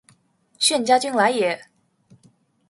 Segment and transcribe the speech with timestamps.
[0.57, 1.69] 炫家军来也！